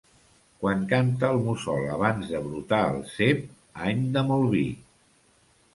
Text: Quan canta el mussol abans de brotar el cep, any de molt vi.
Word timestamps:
Quan 0.61 0.79
canta 0.93 1.29
el 1.35 1.41
mussol 1.49 1.85
abans 1.97 2.33
de 2.33 2.41
brotar 2.49 2.83
el 2.95 2.99
cep, 3.13 3.45
any 3.91 4.05
de 4.19 4.27
molt 4.33 4.55
vi. 4.57 4.69